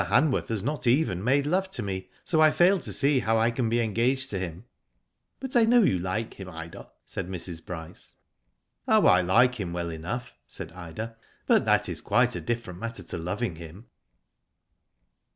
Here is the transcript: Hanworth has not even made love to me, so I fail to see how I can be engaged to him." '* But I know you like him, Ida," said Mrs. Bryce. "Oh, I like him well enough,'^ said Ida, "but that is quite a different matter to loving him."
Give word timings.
Hanworth 0.05 0.47
has 0.49 0.63
not 0.63 0.87
even 0.87 1.23
made 1.23 1.45
love 1.45 1.69
to 1.69 1.83
me, 1.83 2.09
so 2.25 2.41
I 2.41 2.49
fail 2.49 2.79
to 2.79 2.91
see 2.91 3.19
how 3.19 3.37
I 3.37 3.51
can 3.51 3.69
be 3.69 3.79
engaged 3.81 4.31
to 4.31 4.39
him." 4.39 4.65
'* 5.01 5.39
But 5.39 5.55
I 5.55 5.63
know 5.65 5.83
you 5.83 5.99
like 5.99 6.33
him, 6.39 6.49
Ida," 6.49 6.89
said 7.05 7.29
Mrs. 7.29 7.63
Bryce. 7.63 8.15
"Oh, 8.87 9.05
I 9.05 9.21
like 9.21 9.59
him 9.59 9.73
well 9.73 9.91
enough,'^ 9.91 10.31
said 10.47 10.71
Ida, 10.71 11.17
"but 11.45 11.65
that 11.65 11.87
is 11.87 12.01
quite 12.01 12.35
a 12.35 12.41
different 12.41 12.79
matter 12.79 13.03
to 13.03 13.17
loving 13.19 13.57
him." 13.57 13.89